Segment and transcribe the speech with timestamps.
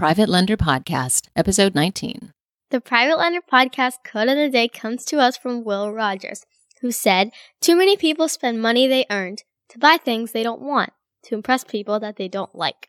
[0.00, 2.32] Private Lender Podcast, Episode 19.
[2.70, 6.46] The Private Lender Podcast quote of the day comes to us from Will Rogers,
[6.80, 10.94] who said, Too many people spend money they earned to buy things they don't want,
[11.24, 12.88] to impress people that they don't like.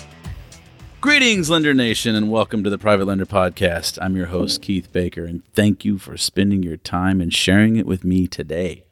[1.01, 3.97] Greetings, Lender Nation, and welcome to the Private Lender Podcast.
[3.99, 7.87] I'm your host, Keith Baker, and thank you for spending your time and sharing it
[7.87, 8.85] with me today.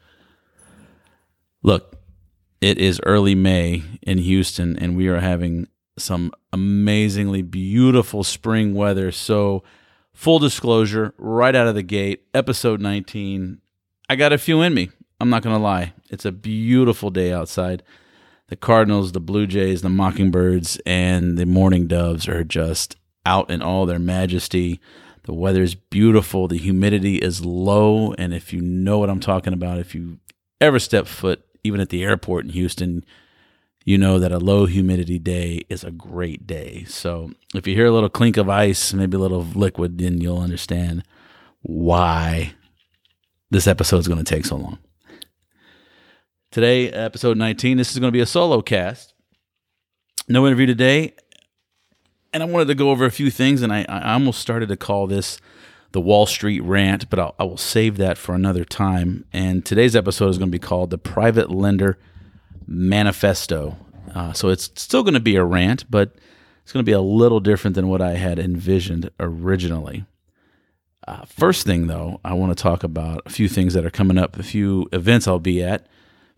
[1.62, 2.02] Look,
[2.62, 5.68] it is early May in Houston, and we are having
[6.00, 9.12] some amazingly beautiful spring weather.
[9.12, 9.62] So,
[10.12, 13.62] full disclosure, right out of the gate, episode 19,
[14.10, 14.90] I got a few in me.
[15.22, 15.94] I'm not going to lie.
[16.10, 17.84] It's a beautiful day outside
[18.50, 23.62] the Cardinals, the Blue Jays, the Mockingbirds, and the Mourning Doves are just out in
[23.62, 24.80] all their majesty.
[25.24, 26.48] The weather is beautiful.
[26.48, 28.14] The humidity is low.
[28.14, 30.18] And if you know what I'm talking about, if you
[30.60, 33.06] ever step foot, even at the airport in Houston,
[33.86, 36.86] you know that a low humidity day is a great day.
[36.88, 40.42] So if you hear a little clink of ice, maybe a little liquid, then you'll
[40.42, 41.04] understand
[41.62, 42.54] why
[43.52, 44.80] this episode is going to take so long.
[46.52, 49.14] Today, episode 19, this is going to be a solo cast.
[50.28, 51.14] No interview today.
[52.34, 54.76] And I wanted to go over a few things, and I, I almost started to
[54.76, 55.40] call this
[55.92, 59.26] the Wall Street rant, but I'll, I will save that for another time.
[59.32, 62.00] And today's episode is going to be called the Private Lender
[62.66, 63.78] Manifesto.
[64.16, 66.16] Uh, so it's still going to be a rant, but
[66.64, 70.06] it's going to be a little different than what I had envisioned originally.
[71.08, 74.18] Uh, first thing, though, I want to talk about a few things that are coming
[74.18, 75.86] up, a few events I'll be at.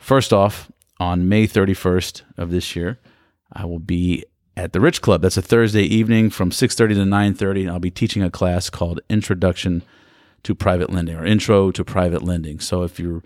[0.02, 3.00] First off, on May 31st of this year,
[3.54, 4.26] I will be
[4.58, 5.22] at the Rich Club.
[5.22, 7.62] That's a Thursday evening from 6:30 to 9:30.
[7.62, 9.84] and I'll be teaching a class called Introduction
[10.42, 12.60] to Private Lending or Intro to Private Lending.
[12.60, 13.22] So if you're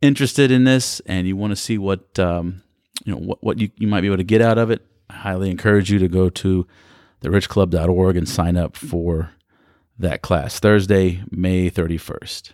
[0.00, 2.62] interested in this and you want to see what um,
[3.04, 5.14] you know what, what you, you might be able to get out of it, I
[5.14, 6.66] highly encourage you to go to
[7.20, 9.32] therichclub.org and sign up for
[9.98, 10.58] that class.
[10.58, 12.52] Thursday, May 31st.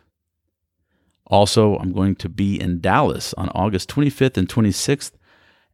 [1.27, 5.13] Also, I'm going to be in Dallas on August 25th and 26th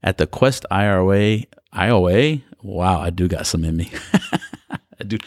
[0.02, 1.44] at the Quest IRA
[1.74, 2.42] IOA.
[2.62, 3.90] Wow, I do got some in me.
[4.70, 5.18] I do.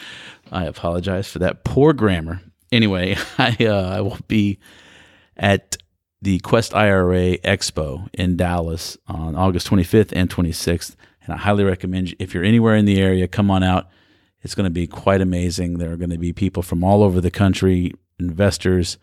[0.50, 2.40] I apologize for that poor grammar.
[2.72, 4.58] Anyway, I uh, I will be
[5.36, 5.76] at
[6.22, 12.14] the Quest IRA Expo in Dallas on August 25th and 26th, and I highly recommend
[12.18, 13.88] if you're anywhere in the area, come on out.
[14.40, 15.78] It's going to be quite amazing.
[15.78, 18.98] There are going to be people from all over the country, investors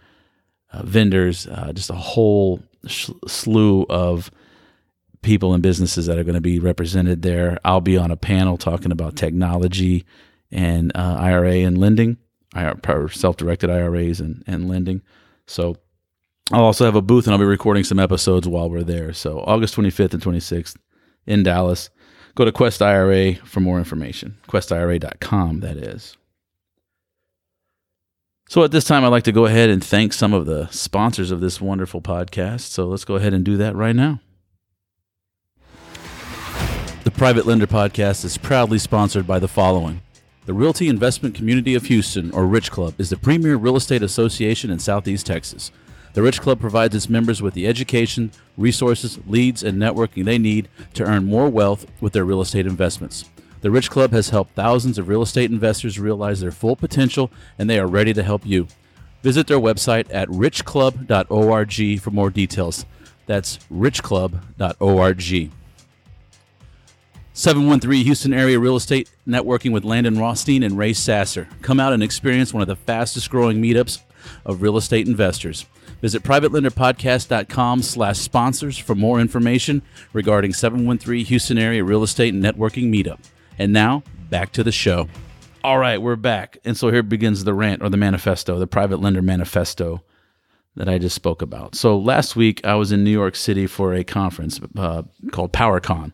[0.72, 4.32] uh, vendors, uh, just a whole sh- slew of
[5.22, 7.60] people and businesses that are going to be represented there.
[7.64, 10.06] I'll be on a panel talking about technology
[10.52, 12.18] and uh, IRA and lending,
[12.54, 15.02] self-directed IRAs and, and lending.
[15.46, 15.78] So
[16.52, 19.14] I'll also have a booth and I'll be recording some episodes while we're there.
[19.14, 20.76] So August 25th and 26th
[21.26, 21.90] in Dallas.
[22.36, 24.38] Go to Quest IRA for more information.
[24.48, 26.16] QuestIRA.com, that is.
[28.52, 31.32] So at this time, I'd like to go ahead and thank some of the sponsors
[31.32, 32.64] of this wonderful podcast.
[32.64, 34.20] So let's go ahead and do that right now.
[37.06, 40.02] The Private Lender Podcast is proudly sponsored by the following.
[40.48, 44.70] The Realty Investment Community of Houston, or Rich Club, is the premier real estate association
[44.70, 45.72] in Southeast Texas.
[46.12, 50.68] The Rich Club provides its members with the education, resources, leads, and networking they need
[50.96, 53.30] to earn more wealth with their real estate investments.
[53.62, 57.70] The Rich Club has helped thousands of real estate investors realize their full potential, and
[57.70, 58.68] they are ready to help you.
[59.22, 62.86] Visit their website at richclub.org for more details.
[63.28, 65.52] That's richclub.org.
[67.34, 71.48] 713 Houston area real estate networking with Landon Rothstein and Ray Sasser.
[71.62, 74.02] Come out and experience one of the fastest growing meetups
[74.46, 75.66] of real estate investors.
[76.02, 79.84] Visit privatelenderpodcast.com slash sponsors for more information
[80.14, 83.20] regarding 713 Houston area real estate networking meetup.
[83.62, 85.08] And now, back to the show.
[85.64, 86.58] All right, we're back.
[86.66, 90.04] And so here begins the rant or the manifesto, the private lender manifesto
[90.78, 91.76] that I just spoke about.
[91.76, 96.12] So last week, I was in New York City for a conference uh, called PowerCon.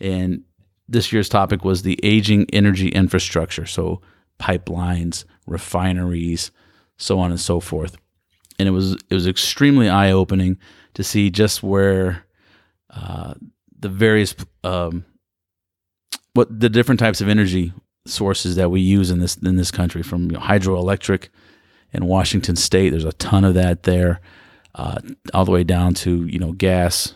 [0.00, 0.42] And
[0.88, 3.64] this year's topic was the aging energy infrastructure.
[3.64, 4.00] So
[4.40, 6.50] pipelines, refineries,
[6.96, 7.96] so on and so forth.
[8.58, 10.58] And it was it was extremely eye opening
[10.94, 12.26] to see just where
[12.90, 13.34] uh,
[13.78, 14.34] the various
[14.64, 15.04] um,
[16.38, 17.72] what the different types of energy
[18.06, 21.30] sources that we use in this in this country, from you know, hydroelectric
[21.92, 22.90] in Washington State.
[22.90, 24.20] There's a ton of that there,
[24.76, 25.00] uh,
[25.34, 27.14] all the way down to you know gas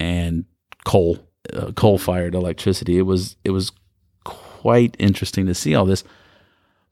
[0.00, 0.46] and
[0.86, 1.18] coal,
[1.52, 2.96] uh, coal fired electricity.
[2.96, 3.72] It was it was
[4.24, 6.02] quite interesting to see all this.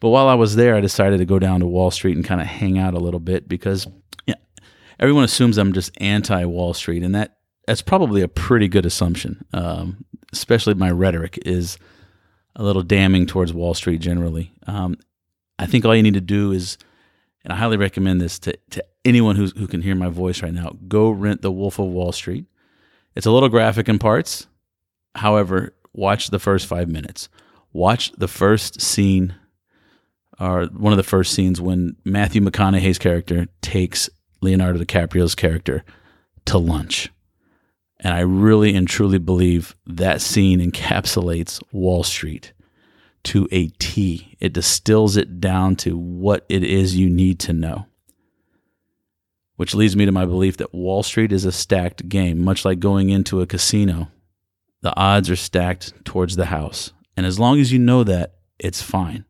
[0.01, 2.43] But while I was there, I decided to go down to Wall Street and kind
[2.43, 3.87] of hang out a little bit because
[4.99, 9.47] everyone assumes I'm just anti Wall Street, and that that's probably a pretty good assumption.
[9.55, 11.79] Um, especially my rhetoric is
[12.57, 14.53] a little damning towards Wall Street generally.
[14.67, 14.97] Um,
[15.59, 16.79] I think all you need to do is,
[17.45, 20.53] and I highly recommend this to, to anyone who's, who can hear my voice right
[20.53, 22.47] now, go rent The Wolf of Wall Street.
[23.15, 24.47] It's a little graphic in parts.
[25.15, 27.29] However, watch the first five minutes.
[27.73, 29.35] Watch the first scene,
[30.39, 34.11] or one of the first scenes when Matthew McConaughey's character takes
[34.41, 35.85] Leonardo DiCaprio's character
[36.47, 37.11] to lunch.
[38.03, 42.53] And I really and truly believe that scene encapsulates Wall Street
[43.25, 44.37] to a T.
[44.41, 47.87] It distills it down to what it is you need to know.
[49.57, 52.81] Which leads me to my belief that Wall Street is a stacked game, much like
[52.81, 54.09] going into a casino.
[54.81, 56.95] The odds are stacked towards the house.
[57.15, 59.27] And as long as you know that, it's fine.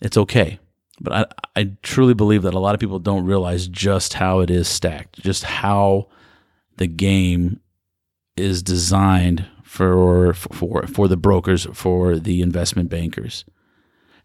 [0.00, 0.60] It's okay.
[1.00, 4.50] But I, I truly believe that a lot of people don't realize just how it
[4.50, 6.08] is stacked, just how
[6.76, 7.58] the game
[8.40, 13.44] is designed for for for the brokers, for the investment bankers.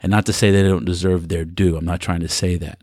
[0.01, 1.77] And not to say they don't deserve their due.
[1.77, 2.79] I'm not trying to say that.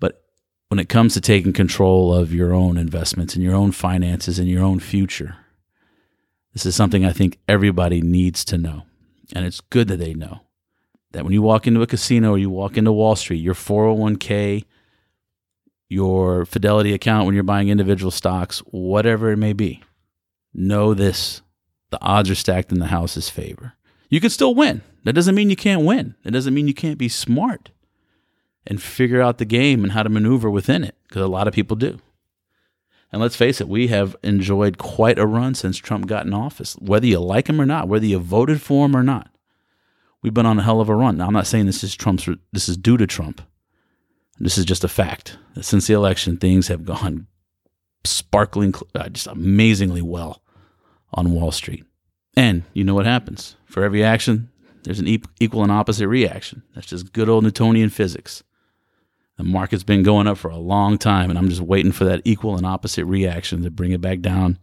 [0.00, 0.22] But
[0.68, 4.48] when it comes to taking control of your own investments and your own finances and
[4.48, 5.36] your own future,
[6.52, 8.82] this is something I think everybody needs to know.
[9.34, 10.40] And it's good that they know
[11.12, 14.64] that when you walk into a casino or you walk into Wall Street, your 401k,
[15.88, 19.82] your Fidelity account when you're buying individual stocks, whatever it may be,
[20.54, 21.42] know this
[21.90, 23.74] the odds are stacked in the house's favor.
[24.10, 24.82] You can still win.
[25.04, 26.16] That doesn't mean you can't win.
[26.24, 27.70] It doesn't mean you can't be smart
[28.66, 31.54] and figure out the game and how to maneuver within it, because a lot of
[31.54, 31.98] people do.
[33.10, 36.74] And let's face it, we have enjoyed quite a run since Trump got in office,
[36.74, 39.30] whether you like him or not, whether you voted for him or not.
[40.20, 41.16] We've been on a hell of a run.
[41.16, 42.28] Now, I'm not saying this is Trump's.
[42.52, 43.40] This is due to Trump.
[44.38, 45.38] This is just a fact.
[45.60, 47.28] Since the election, things have gone
[48.08, 50.42] sparkling, uh, just amazingly well
[51.12, 51.84] on Wall Street.
[52.36, 53.56] And you know what happens?
[53.66, 54.50] For every action,
[54.84, 55.08] there's an
[55.40, 56.62] equal and opposite reaction.
[56.74, 58.42] That's just good old Newtonian physics.
[59.36, 62.22] The market's been going up for a long time, and I'm just waiting for that
[62.24, 64.58] equal and opposite reaction to bring it back down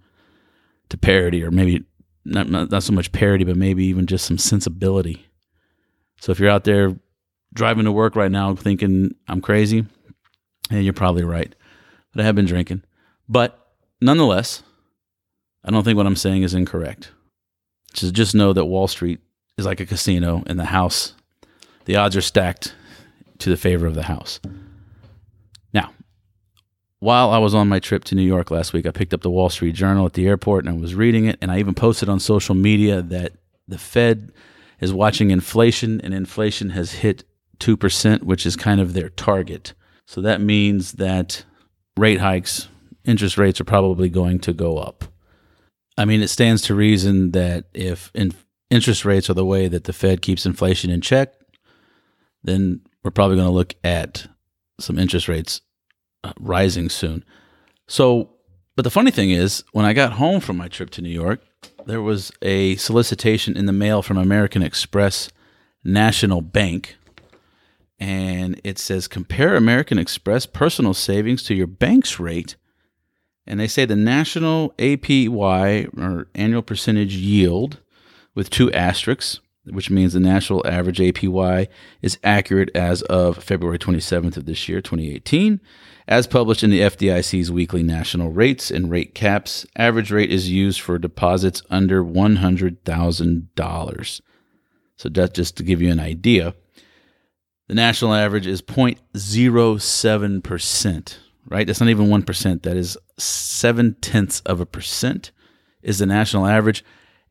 [0.90, 1.86] to parity, or maybe
[2.26, 5.28] not, not, not so much parity, but maybe even just some sensibility.
[6.20, 6.96] So if you're out there
[7.54, 9.86] driving to work right now thinking I'm crazy,
[10.70, 11.54] yeah, you're probably right.
[12.12, 12.84] But I have been drinking.
[13.28, 13.60] But
[14.02, 14.64] nonetheless,
[15.64, 17.12] I don't think what I'm saying is incorrect.
[17.94, 19.20] Just just know that Wall Street
[19.58, 21.14] is like a casino and the house
[21.86, 22.76] the odds are stacked
[23.40, 24.40] to the favor of the house.
[25.74, 25.92] Now,
[27.00, 29.30] while I was on my trip to New York last week, I picked up the
[29.30, 32.10] Wall Street Journal at the airport and I was reading it and I even posted
[32.10, 33.34] on social media that
[33.68, 34.32] the Fed
[34.80, 37.24] is watching inflation and inflation has hit
[37.60, 39.74] 2%, which is kind of their target.
[40.06, 41.46] So that means that
[41.98, 42.68] rate hikes,
[43.06, 45.06] interest rates are probably going to go up.
[45.98, 48.34] I mean, it stands to reason that if in,
[48.70, 51.34] interest rates are the way that the Fed keeps inflation in check,
[52.44, 54.28] then we're probably going to look at
[54.80, 55.62] some interest rates
[56.24, 57.24] uh, rising soon.
[57.88, 58.32] So,
[58.76, 61.42] but the funny thing is, when I got home from my trip to New York,
[61.86, 65.30] there was a solicitation in the mail from American Express
[65.84, 66.98] National Bank.
[68.00, 72.58] And it says, compare American Express personal savings to your bank's rate
[73.48, 77.80] and they say the national APY or annual percentage yield
[78.34, 81.68] with two asterisks, which means the national average APY
[82.02, 85.60] is accurate as of February 27th of this year, 2018.
[86.08, 90.80] As published in the FDIC's weekly national rates and rate caps, average rate is used
[90.80, 94.22] for deposits under $100,000.
[94.98, 96.54] So that's just to give you an idea.
[97.68, 101.18] The national average is 0.07%
[101.50, 101.68] right?
[101.68, 102.64] That's not even 1%.
[102.64, 105.32] That is seven tenths of a percent
[105.82, 106.84] is the national average.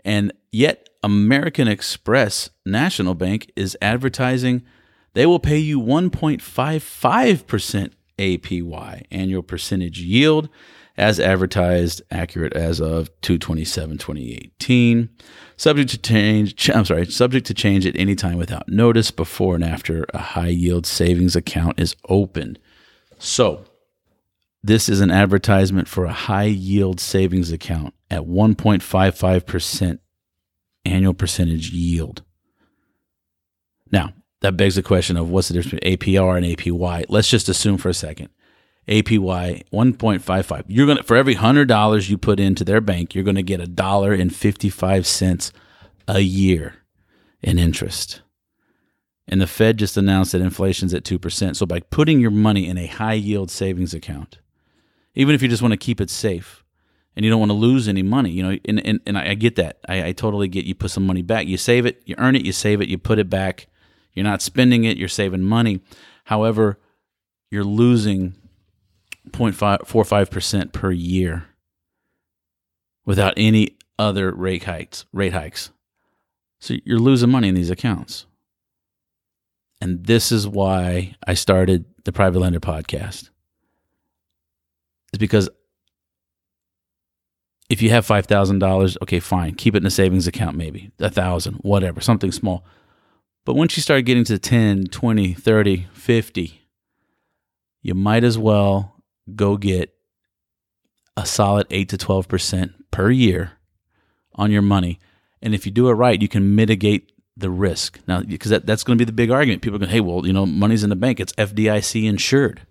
[0.04, 4.62] And yet, American Express National Bank is advertising
[5.14, 10.48] they will pay you 1.55% APY, annual percentage yield,
[10.96, 15.08] as advertised, accurate as of 227 2018.
[15.56, 19.64] Subject to change, I'm sorry, subject to change at any time without notice before and
[19.64, 22.58] after a high yield savings account is opened.
[23.18, 23.64] So,
[24.64, 29.98] this is an advertisement for a high yield savings account at 1.55%
[30.86, 32.22] annual percentage yield.
[33.92, 37.04] Now, that begs the question of what's the difference between APR and APY.
[37.10, 38.30] Let's just assume for a second.
[38.88, 40.64] APY 1.55.
[40.68, 43.60] You're going to for every $100 you put into their bank, you're going to get
[43.60, 45.52] a dollar and 55 cents
[46.08, 46.76] a year
[47.42, 48.22] in interest.
[49.28, 51.54] And the Fed just announced that inflation's at 2%.
[51.54, 54.38] So by putting your money in a high yield savings account,
[55.14, 56.64] even if you just want to keep it safe
[57.16, 59.56] and you don't want to lose any money, you know, and, and, and I, get
[59.56, 59.78] that.
[59.88, 61.46] I, I totally get you put some money back.
[61.46, 63.68] You save it, you earn it, you save it, you put it back.
[64.12, 65.80] You're not spending it, you're saving money.
[66.24, 66.78] However,
[67.50, 68.34] you're losing
[69.30, 71.46] 0.45% per year
[73.04, 75.70] without any other rate hikes, rate hikes.
[76.58, 78.26] So you're losing money in these accounts.
[79.80, 83.30] And this is why I started the Private Lender podcast.
[85.14, 85.48] Is because
[87.70, 89.54] if you have $5,000, okay, fine.
[89.54, 90.90] Keep it in a savings account maybe.
[90.98, 92.64] A 1000, whatever, something small.
[93.46, 96.68] But once you start getting to 10, 20, 30, 50,
[97.82, 98.96] you might as well
[99.36, 99.94] go get
[101.16, 103.52] a solid 8 to 12% per year
[104.34, 104.98] on your money.
[105.40, 108.00] And if you do it right, you can mitigate the risk.
[108.08, 109.62] Now, because that, that's going to be the big argument.
[109.62, 111.20] People are going, hey, well, you know, money's in the bank.
[111.20, 112.66] It's FDIC insured.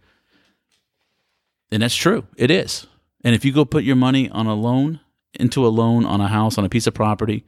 [1.73, 2.27] And that's true.
[2.37, 2.85] It is.
[3.23, 4.99] And if you go put your money on a loan,
[5.33, 7.45] into a loan on a house, on a piece of property,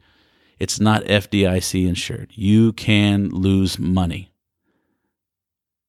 [0.58, 2.32] it's not FDIC insured.
[2.34, 4.32] You can lose money.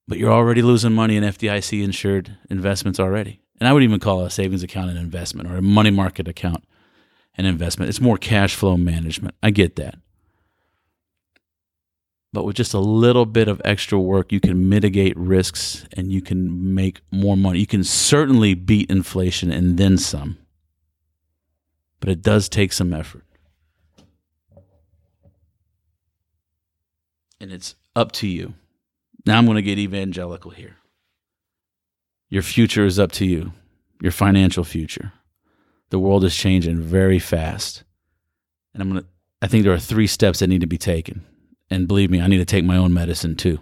[0.08, 3.42] But you're already losing money in FDIC insured investments already.
[3.60, 6.64] And I would even call a savings account an investment or a money market account
[7.40, 7.90] an investment.
[7.90, 9.34] It's more cash flow management.
[9.42, 9.96] I get that.
[12.38, 16.22] But with just a little bit of extra work, you can mitigate risks and you
[16.22, 17.58] can make more money.
[17.58, 20.38] You can certainly beat inflation and then some.
[22.00, 23.24] But it does take some effort.
[27.40, 28.54] and it's up to you.
[29.26, 30.78] Now I'm going to get evangelical here.
[32.30, 33.54] Your future is up to you,
[34.02, 35.14] your financial future.
[35.90, 37.84] The world is changing very fast.
[38.74, 39.08] And I'm going to,
[39.42, 41.26] I think there are three steps that need to be taken.
[41.70, 43.60] And believe me, I need to take my own medicine too.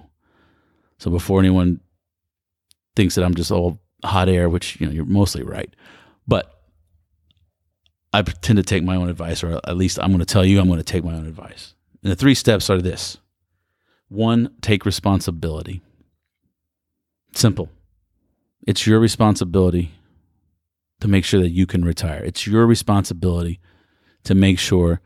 [0.97, 1.81] So before anyone
[2.95, 5.74] thinks that I'm just all hot air, which, you know, you're mostly right.
[6.27, 6.51] But
[8.13, 10.59] I tend to take my own advice, or at least I'm going to tell you
[10.59, 11.74] I'm going to take my own advice.
[12.03, 13.17] And the three steps are this
[14.07, 15.81] one, take responsibility.
[17.33, 17.69] Simple.
[18.65, 19.91] It's your responsibility
[21.01, 22.24] to make sure that you can retire.
[22.24, 23.59] It's your responsibility
[24.24, 25.01] to make sure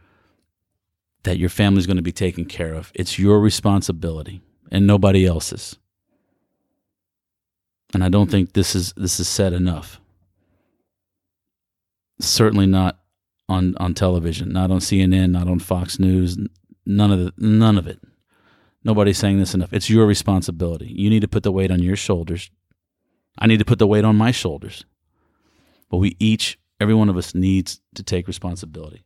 [1.23, 2.91] that your family's going to be taken care of.
[2.95, 5.77] It's your responsibility and nobody else's.
[7.93, 9.99] And I don't think this is this is said enough.
[12.19, 12.99] Certainly not
[13.47, 16.37] on on television, not on CNN, not on Fox News,
[16.85, 17.99] none of the, none of it.
[18.83, 19.73] Nobody's saying this enough.
[19.73, 20.87] It's your responsibility.
[20.87, 22.49] You need to put the weight on your shoulders.
[23.37, 24.85] I need to put the weight on my shoulders.
[25.89, 29.03] But we each, every one of us needs to take responsibility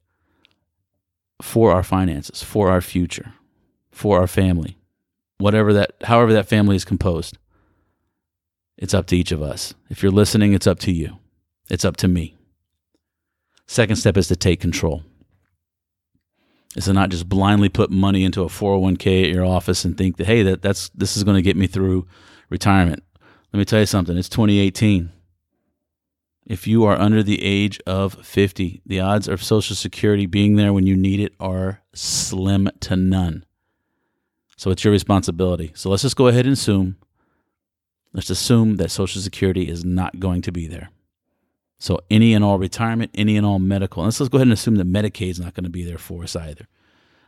[1.42, 3.34] for our finances, for our future,
[3.92, 4.78] for our family,
[5.38, 7.38] whatever that, however that family is composed.
[8.78, 9.74] It's up to each of us.
[9.90, 11.20] If you're listening, it's up to you.
[11.70, 12.36] It's up to me.
[13.68, 15.04] Second step is to take control
[16.76, 20.18] is to not just blindly put money into a 401k at your office and think
[20.18, 22.08] that hey that that's this is going to get me through
[22.50, 23.04] retirement.
[23.52, 24.18] Let me tell you something.
[24.18, 25.12] It's 2018.
[26.46, 30.74] If you are under the age of 50, the odds of Social Security being there
[30.74, 33.46] when you need it are slim to none.
[34.58, 35.72] So it's your responsibility.
[35.76, 36.98] So let's just go ahead and assume
[38.14, 40.90] let's assume that Social Security is not going to be there.
[41.80, 44.04] So any and all retirement, any and all medical.
[44.04, 45.98] And let's, let's go ahead and assume that Medicaid is not going to be there
[45.98, 46.68] for us either.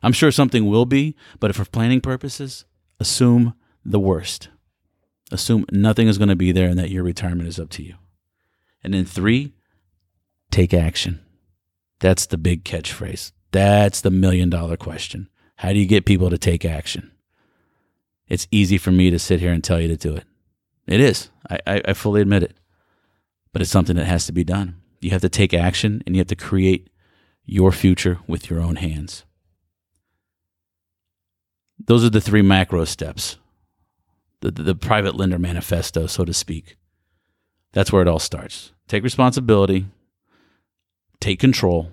[0.01, 2.63] I'm sure something will be, but for planning purposes,
[2.99, 3.53] assume
[3.83, 4.49] the worst.
[5.31, 7.95] Assume nothing is going to be there and that your retirement is up to you.
[8.85, 9.53] And then three,
[10.51, 11.19] take action.
[11.99, 13.33] That's the big catchphrase.
[13.51, 15.29] That's the million dollar question.
[15.57, 17.11] How do you get people to take action?
[18.27, 20.23] It's easy for me to sit here and tell you to do it.
[20.87, 21.29] It is.
[21.49, 22.55] I, I, I fully admit it
[23.55, 24.81] but it's something that has to be done.
[24.99, 26.89] You have to take action and you have to create
[27.45, 29.23] your future with your own hands.
[31.79, 33.37] Those are the three macro steps,
[34.41, 36.75] the, the, the private lender manifesto, so to speak.
[37.75, 38.71] That's where it all starts.
[38.87, 39.85] Take responsibility,
[41.19, 41.91] take control,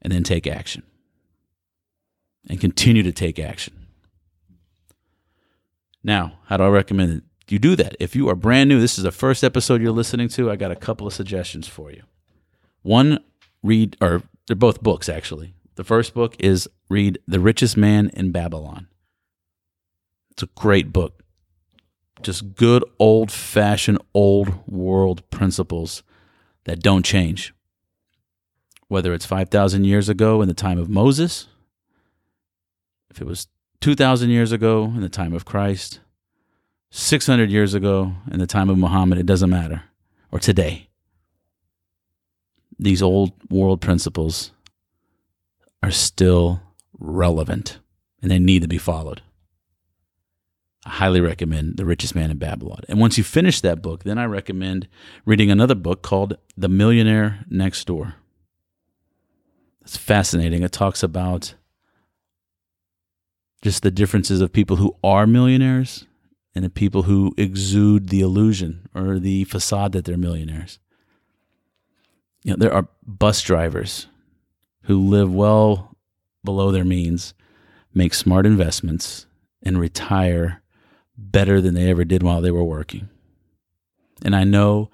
[0.00, 0.82] and then take action.
[2.48, 3.74] And continue to take action.
[6.02, 7.22] Now, how do I recommend it?
[7.50, 7.96] you do that.
[7.98, 10.70] If you are brand new, this is the first episode you're listening to, I got
[10.70, 12.02] a couple of suggestions for you.
[12.82, 13.18] One,
[13.62, 15.54] read, or they're both books actually.
[15.76, 18.88] The first book is read The Richest Man in Babylon.
[20.30, 21.22] It's a great book.
[22.22, 26.02] Just good old fashioned old world principles
[26.64, 27.54] that don't change.
[28.88, 31.46] Whether it's 5,000 years ago in the time of Moses,
[33.10, 33.48] if it was
[33.80, 36.00] 2,000 years ago in the time of Christ,
[36.90, 39.84] 600 years ago in the time of Muhammad, it doesn't matter,
[40.32, 40.88] or today.
[42.78, 44.52] These old world principles
[45.82, 46.60] are still
[46.98, 47.78] relevant
[48.22, 49.22] and they need to be followed.
[50.84, 52.80] I highly recommend The Richest Man in Babylon.
[52.88, 54.88] And once you finish that book, then I recommend
[55.24, 58.14] reading another book called The Millionaire Next Door.
[59.82, 60.62] It's fascinating.
[60.62, 61.54] It talks about
[63.62, 66.06] just the differences of people who are millionaires
[66.54, 70.78] and the people who exude the illusion or the facade that they're millionaires.
[72.44, 74.06] You know, there are bus drivers
[74.82, 75.96] who live well
[76.44, 77.34] below their means,
[77.92, 79.26] make smart investments,
[79.62, 80.62] and retire
[81.18, 83.08] better than they ever did while they were working.
[84.24, 84.90] And I know,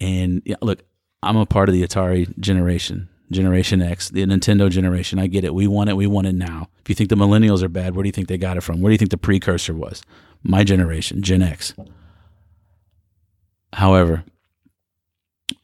[0.00, 0.82] and yeah, look,
[1.22, 5.18] I'm a part of the Atari generation, Generation X, the Nintendo generation.
[5.18, 5.54] I get it.
[5.54, 5.96] We want it.
[5.96, 6.68] We want it now.
[6.80, 8.80] If you think the millennials are bad, where do you think they got it from?
[8.80, 10.02] Where do you think the precursor was?
[10.42, 11.74] My generation, Gen X.
[13.72, 14.24] However,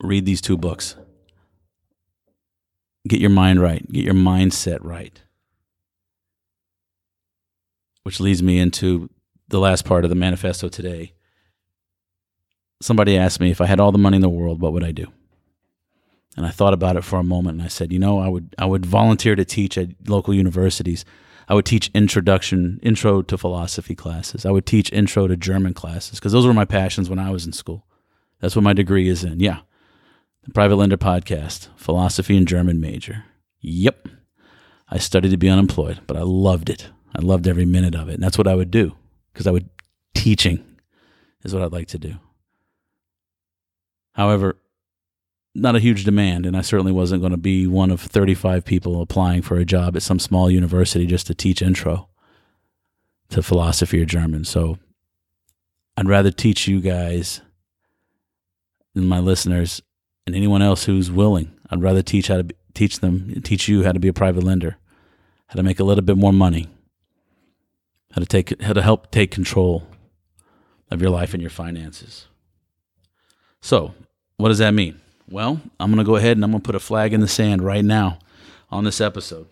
[0.01, 0.97] read these two books.
[3.07, 5.21] Get your mind right, get your mindset right.
[8.03, 9.09] Which leads me into
[9.49, 11.13] the last part of the manifesto today.
[12.81, 14.93] Somebody asked me if I had all the money in the world, what would I
[14.93, 15.07] do?
[16.37, 18.55] And I thought about it for a moment and I said, you know, I would
[18.59, 21.05] I would volunteer to teach at local universities.
[21.49, 24.45] I would teach introduction, intro to philosophy classes.
[24.45, 27.47] I would teach intro to German classes because those were my passions when I was
[27.47, 27.87] in school.
[28.41, 29.41] That's what my degree is in.
[29.41, 29.61] Yeah.
[30.43, 33.25] The Private Lender Podcast, philosophy and German major.
[33.61, 34.09] Yep.
[34.89, 36.89] I studied to be unemployed, but I loved it.
[37.15, 38.15] I loved every minute of it.
[38.15, 38.95] And that's what I would do
[39.35, 39.69] because I would
[40.15, 40.65] teaching
[41.43, 42.15] is what I'd like to do.
[44.13, 44.57] However,
[45.55, 49.03] not a huge demand, and I certainly wasn't going to be one of 35 people
[49.03, 52.09] applying for a job at some small university just to teach intro
[53.31, 54.45] to philosophy or German.
[54.45, 54.79] So
[55.97, 57.41] I'd rather teach you guys
[58.95, 59.83] and my listeners
[60.27, 61.53] and anyone else who's willing.
[61.71, 64.43] I'd rather teach how to be, teach them, teach you how to be a private
[64.43, 64.79] lender,
[65.49, 66.69] how to make a little bit more money,
[68.15, 69.87] how to take how to help take control
[70.91, 72.27] of your life and your finances.
[73.61, 73.95] So,
[74.37, 75.01] what does that mean?
[75.29, 77.29] Well, I'm going to go ahead and I'm going to put a flag in the
[77.29, 78.19] sand right now
[78.71, 79.49] on this episode.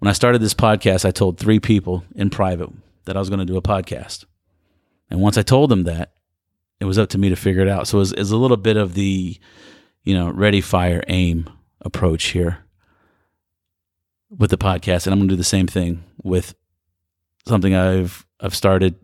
[0.00, 2.68] When I started this podcast, I told three people in private
[3.06, 4.24] that I was going to do a podcast.
[5.08, 6.12] And once I told them that,
[6.80, 7.86] it was up to me to figure it out.
[7.86, 9.38] So it was, it was a little bit of the,
[10.02, 11.48] you know, ready, fire, aim
[11.80, 12.63] approach here
[14.38, 15.06] with the podcast.
[15.06, 16.54] And I'm going to do the same thing with
[17.46, 18.94] something I've, I've started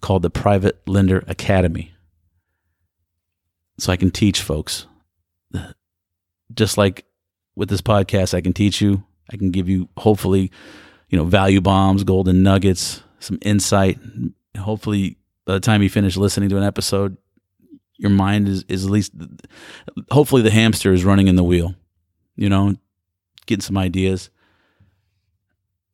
[0.00, 1.92] called the Private Lender Academy
[3.78, 4.86] so I can teach folks.
[6.54, 7.04] Just like
[7.54, 9.04] with this podcast, I can teach you.
[9.30, 10.52] I can give you hopefully,
[11.08, 13.98] you know, value bombs, golden nuggets, some insight.
[14.56, 17.16] Hopefully, by the time you finish listening to an episode,
[17.98, 19.12] your mind is, is at least,
[20.10, 21.74] hopefully, the hamster is running in the wheel,
[22.36, 22.76] you know,
[23.46, 24.30] getting some ideas.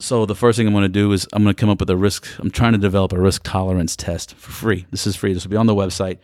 [0.03, 1.88] So, the first thing I'm going to do is I'm going to come up with
[1.91, 2.27] a risk.
[2.41, 4.87] I'm trying to develop a risk tolerance test for free.
[4.91, 5.33] This is free.
[5.33, 6.19] This will be on the website.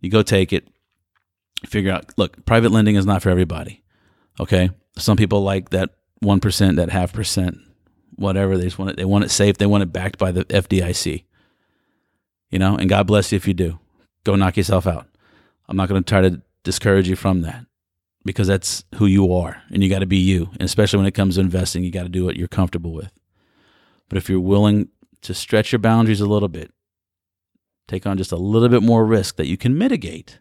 [0.00, 0.68] You go take it
[1.66, 3.82] figure out look, private lending is not for everybody.
[4.40, 4.70] Okay.
[4.98, 5.90] Some people like that
[6.22, 7.58] 1%, that half percent,
[8.16, 8.56] whatever.
[8.56, 9.58] They just want it, they want it safe.
[9.58, 11.24] They want it backed by the FDIC.
[12.50, 13.78] You know, and God bless you if you do.
[14.24, 15.08] Go knock yourself out.
[15.68, 17.64] I'm not going to try to discourage you from that
[18.24, 20.50] because that's who you are and you got to be you.
[20.52, 23.10] And especially when it comes to investing, you got to do what you're comfortable with.
[24.12, 24.90] But if you're willing
[25.22, 26.70] to stretch your boundaries a little bit,
[27.88, 30.38] take on just a little bit more risk that you can mitigate,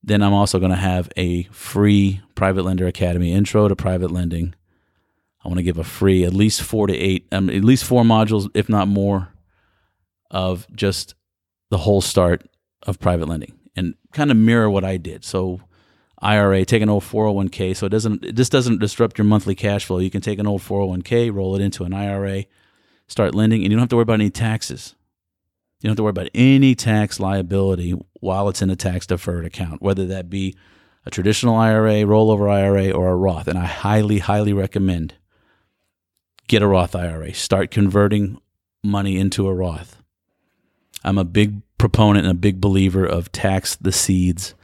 [0.00, 4.54] then I'm also going to have a free Private Lender Academy intro to private lending.
[5.44, 8.04] I want to give a free at least four to eight, um, at least four
[8.04, 9.30] modules, if not more,
[10.30, 11.16] of just
[11.70, 12.48] the whole start
[12.84, 15.24] of private lending and kind of mirror what I did.
[15.24, 15.60] So
[16.22, 19.98] IRA, take an old 401k, so it doesn't just doesn't disrupt your monthly cash flow.
[19.98, 22.44] You can take an old 401k, roll it into an IRA,
[23.06, 24.94] start lending, and you don't have to worry about any taxes.
[25.80, 29.46] You don't have to worry about any tax liability while it's in a tax deferred
[29.46, 30.54] account, whether that be
[31.06, 33.48] a traditional IRA, rollover IRA, or a Roth.
[33.48, 35.14] And I highly, highly recommend
[36.48, 37.32] get a Roth IRA.
[37.32, 38.38] Start converting
[38.82, 40.02] money into a Roth.
[41.02, 44.54] I'm a big proponent and a big believer of tax the seeds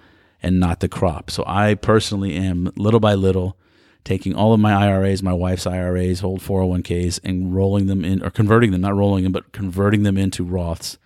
[0.47, 1.29] and not the crop.
[1.29, 3.59] So I personally am little by little
[4.05, 8.31] taking all of my IRAs, my wife's IRAs, old 401ks, and rolling them in, or
[8.31, 10.99] converting them, not rolling them, but converting them into Roths.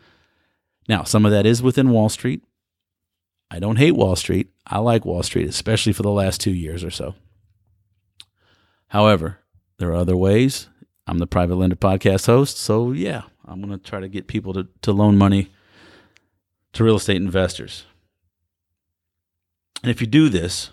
[0.91, 2.45] Now, some of that is within Wall Street.
[3.51, 4.51] I don't hate Wall Street.
[4.67, 7.15] I like Wall Street, especially for the last two years or so.
[8.89, 9.39] However,
[9.79, 10.69] there are other ways.
[11.07, 12.59] I'm the private lender podcast host.
[12.59, 15.51] So, yeah, I'm going to try to get people to, to loan money
[16.75, 17.87] to real estate investors.
[19.83, 20.71] And if you do this,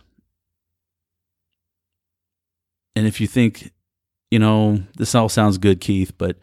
[2.95, 3.71] and if you think,
[4.31, 6.37] you know, this all sounds good, Keith, but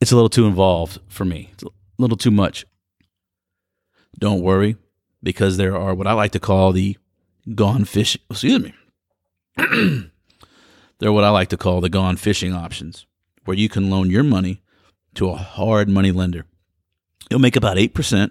[0.00, 2.64] it's a little too involved for me, it's a little too much.
[4.18, 4.76] Don't worry,
[5.22, 6.96] because there are what I like to call the
[7.54, 8.22] gone fishing.
[8.30, 8.74] Excuse me.
[10.98, 13.06] They're what I like to call the gone fishing options,
[13.44, 14.62] where you can loan your money
[15.14, 16.46] to a hard money lender.
[17.30, 18.30] You'll make about 8%,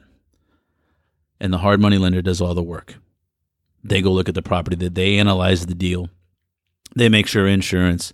[1.39, 2.95] and the hard money lender does all the work.
[3.83, 6.09] They go look at the property, that they analyze the deal,
[6.95, 8.13] they make sure insurance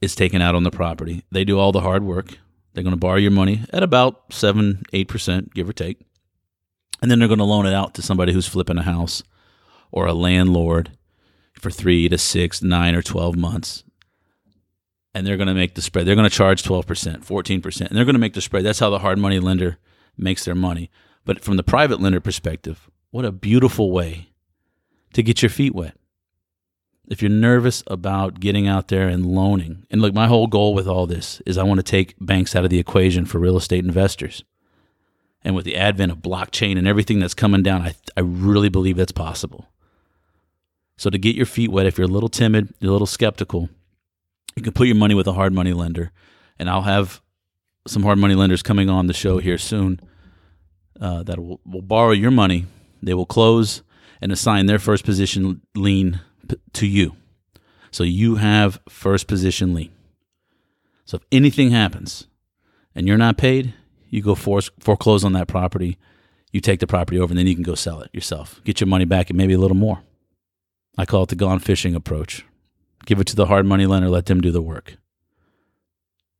[0.00, 1.24] is taken out on the property.
[1.32, 2.38] They do all the hard work.
[2.72, 5.98] They're going to borrow your money at about 7 8%, give or take.
[7.00, 9.22] And then they're going to loan it out to somebody who's flipping a house
[9.90, 10.90] or a landlord
[11.54, 13.84] for three to six, nine, or 12 months.
[15.14, 16.06] And they're going to make the spread.
[16.06, 18.64] They're going to charge 12%, 14%, and they're going to make the spread.
[18.64, 19.78] That's how the hard money lender
[20.16, 20.90] makes their money.
[21.28, 24.30] But from the private lender perspective, what a beautiful way
[25.12, 25.94] to get your feet wet.
[27.06, 30.88] If you're nervous about getting out there and loaning, and look, my whole goal with
[30.88, 33.84] all this is I want to take banks out of the equation for real estate
[33.84, 34.42] investors.
[35.42, 38.96] And with the advent of blockchain and everything that's coming down, I, I really believe
[38.96, 39.68] that's possible.
[40.96, 43.68] So to get your feet wet, if you're a little timid, you're a little skeptical,
[44.56, 46.10] you can put your money with a hard money lender.
[46.58, 47.20] And I'll have
[47.86, 50.00] some hard money lenders coming on the show here soon
[51.00, 52.66] uh, that will, will borrow your money.
[53.02, 53.82] They will close
[54.20, 57.16] and assign their first position lien p- to you.
[57.90, 59.90] So you have first position lien.
[61.04, 62.26] So if anything happens
[62.94, 63.74] and you're not paid,
[64.10, 65.98] you go force, foreclose on that property.
[66.52, 68.60] You take the property over and then you can go sell it yourself.
[68.64, 70.02] Get your money back and maybe a little more.
[70.96, 72.44] I call it the gone fishing approach.
[73.06, 74.96] Give it to the hard money lender, let them do the work.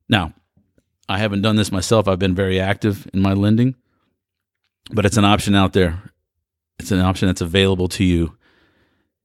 [0.09, 0.33] Now,
[1.09, 2.09] I haven't done this myself.
[2.09, 3.77] I've been very active in my lending,
[4.91, 6.03] but it's an option out there.
[6.79, 8.37] It's an option that's available to you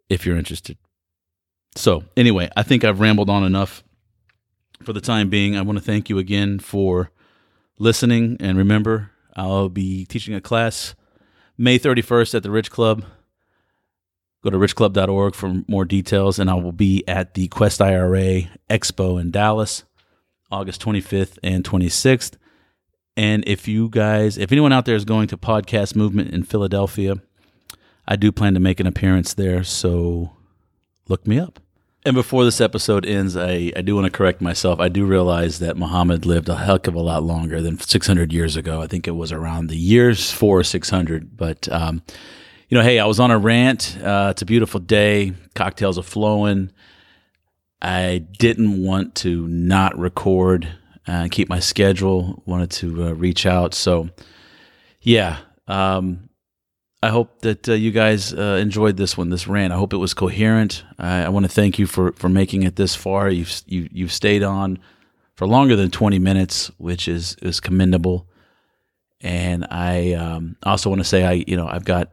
[0.09, 0.77] if you're interested.
[1.75, 3.83] So, anyway, I think I've rambled on enough
[4.83, 5.55] for the time being.
[5.55, 7.11] I want to thank you again for
[7.79, 8.37] listening.
[8.39, 10.95] And remember, I'll be teaching a class
[11.57, 13.03] May 31st at the Rich Club.
[14.43, 19.19] Go to richclub.org for more details, and I will be at the Quest IRA Expo
[19.19, 19.85] in Dallas,
[20.51, 22.35] August 25th and 26th.
[23.15, 27.15] And if you guys, if anyone out there is going to Podcast Movement in Philadelphia,
[28.07, 30.31] I do plan to make an appearance there, so
[31.07, 31.59] look me up.
[32.05, 34.81] And before this episode ends, I, I do want to correct myself.
[34.81, 38.57] I do realize that Muhammad lived a heck of a lot longer than 600 years
[38.57, 38.81] ago.
[38.81, 41.37] I think it was around the years four 600.
[41.37, 42.03] But, um,
[42.67, 43.97] you know, hey, I was on a rant.
[44.03, 45.33] Uh, it's a beautiful day.
[45.55, 46.71] Cocktails are flowing.
[47.81, 50.67] I didn't want to not record
[51.07, 52.41] and keep my schedule.
[52.45, 53.73] Wanted to uh, reach out.
[53.73, 54.09] So,
[55.01, 55.39] yeah.
[55.67, 56.29] Um,
[57.03, 59.73] I hope that uh, you guys uh, enjoyed this one, this rant.
[59.73, 60.85] I hope it was coherent.
[60.97, 63.29] I, I want to thank you for for making it this far.
[63.29, 64.79] You've you, you've stayed on
[65.35, 68.29] for longer than twenty minutes, which is is commendable.
[69.19, 72.11] And I um, also want to say I you know I've got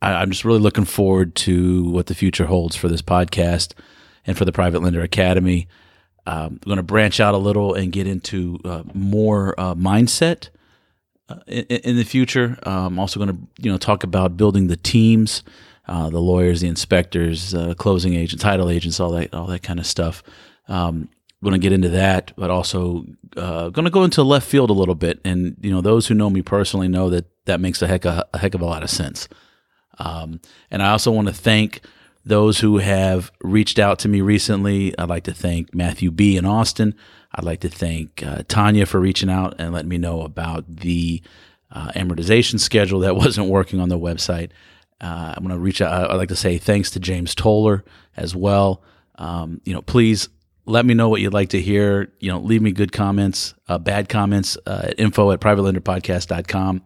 [0.00, 3.74] I, I'm just really looking forward to what the future holds for this podcast
[4.24, 5.66] and for the Private Lender Academy.
[6.28, 10.50] Um, I'm going to branch out a little and get into uh, more uh, mindset
[11.30, 12.58] uh, in, in, the future.
[12.64, 15.42] I'm also going to you know talk about building the teams,
[15.86, 19.80] uh, the lawyers, the inspectors, uh, closing agents, title agents, all that all that kind
[19.80, 20.22] of stuff.
[20.68, 21.08] Um,
[21.42, 23.06] going to get into that, but also
[23.38, 25.20] uh, going to go into left field a little bit.
[25.24, 28.22] And you know, those who know me personally know that that makes a heck of,
[28.34, 29.28] a heck of a lot of sense.
[29.98, 31.80] Um, and I also want to thank
[32.28, 34.96] those who have reached out to me recently.
[34.98, 36.36] I'd like to thank Matthew B.
[36.36, 36.94] in Austin.
[37.34, 41.22] I'd like to thank uh, Tanya for reaching out and letting me know about the
[41.70, 44.50] uh, amortization schedule that wasn't working on the website.
[45.00, 46.10] Uh, I'm going to reach out.
[46.10, 47.84] I'd like to say thanks to James Toller
[48.16, 48.82] as well.
[49.16, 50.28] Um, you know, please
[50.66, 52.12] let me know what you'd like to hear.
[52.20, 56.82] You know, leave me good comments, uh, bad comments uh, at info at privatelenderpodcast.com.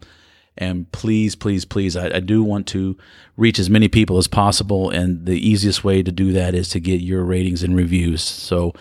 [0.56, 2.96] And please, please, please, I, I, do want to
[3.38, 4.90] reach as many people as possible.
[4.90, 8.22] And the easiest way to do that is to get your ratings and reviews.
[8.22, 8.74] So,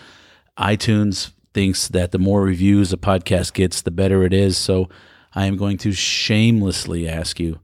[0.58, 4.58] iTunes thinks that the more reviews a podcast gets, the better it is.
[4.58, 4.90] So,
[5.34, 7.60] I am going to shamelessly ask you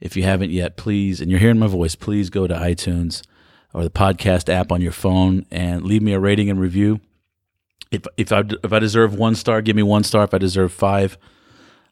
[0.00, 3.22] if you haven't yet, please, and you're hearing my voice, please go to iTunes,
[3.72, 7.00] or the podcast app on your phone and leave me a rating and review.
[7.90, 10.24] If if I if I deserve one star, give me one star.
[10.24, 11.16] If I deserve five,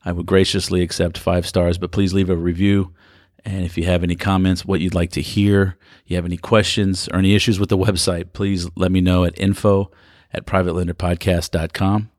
[0.04, 1.78] I would graciously accept five stars.
[1.78, 2.92] But please leave a review.
[3.44, 7.08] And if you have any comments, what you'd like to hear, you have any questions
[7.08, 9.90] or any issues with the website, please let me know at info
[10.32, 12.10] at privatelenderpodcast.com.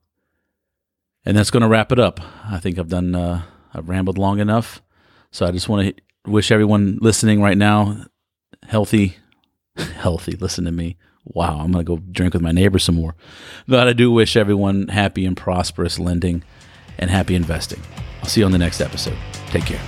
[1.25, 2.19] And that's going to wrap it up.
[2.45, 3.41] I think I've done, uh,
[3.73, 4.83] I've rambled long enough.
[5.31, 8.05] So I just want to wish everyone listening right now
[8.67, 9.17] healthy,
[9.75, 10.33] healthy.
[10.33, 10.97] Listen to me.
[11.23, 13.15] Wow, I'm going to go drink with my neighbor some more.
[13.67, 16.43] But I do wish everyone happy and prosperous lending
[16.97, 17.81] and happy investing.
[18.21, 19.17] I'll see you on the next episode.
[19.47, 19.81] Take care.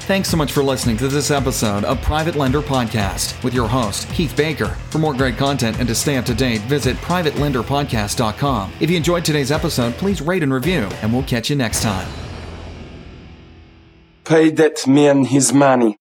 [0.00, 4.06] Thanks so much for listening to this episode of Private Lender Podcast with your host,
[4.10, 4.76] Keith Baker.
[4.90, 8.72] For more great content and to stay up to date, visit privatelenderpodcast.com.
[8.80, 12.06] If you enjoyed today's episode, please rate and review, and we'll catch you next time.
[14.24, 15.92] Pay that man his money.